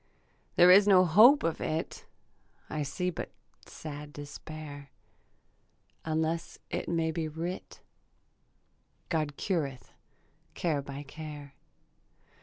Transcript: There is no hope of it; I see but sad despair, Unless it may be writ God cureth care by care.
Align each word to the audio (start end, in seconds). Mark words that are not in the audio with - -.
There 0.55 0.71
is 0.71 0.87
no 0.87 1.05
hope 1.05 1.43
of 1.43 1.61
it; 1.61 2.07
I 2.71 2.81
see 2.81 3.11
but 3.11 3.29
sad 3.67 4.11
despair, 4.11 4.89
Unless 6.03 6.57
it 6.71 6.89
may 6.89 7.11
be 7.11 7.27
writ 7.27 7.81
God 9.09 9.37
cureth 9.37 9.93
care 10.55 10.81
by 10.81 11.03
care. 11.03 11.53